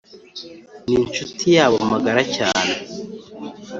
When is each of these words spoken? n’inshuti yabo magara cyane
n’inshuti 0.89 1.45
yabo 1.55 1.77
magara 1.91 2.21
cyane 2.35 2.73